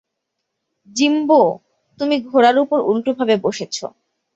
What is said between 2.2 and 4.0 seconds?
ঘোড়ার উপর উল্টোভাবে বসেছো।